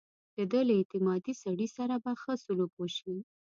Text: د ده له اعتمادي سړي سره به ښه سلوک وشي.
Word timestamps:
د 0.35 0.37
ده 0.51 0.61
له 0.67 0.73
اعتمادي 0.79 1.33
سړي 1.43 1.67
سره 1.77 1.95
به 2.03 2.11
ښه 2.21 2.33
سلوک 2.43 2.71
وشي. 2.77 3.13